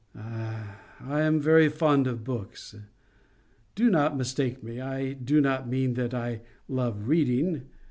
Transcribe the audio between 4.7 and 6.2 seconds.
I do not mean that